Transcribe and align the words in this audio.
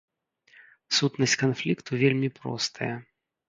Сутнасць 1.01 1.37
канфлікту 1.43 2.03
вельмі 2.07 2.33
простая. 2.41 2.93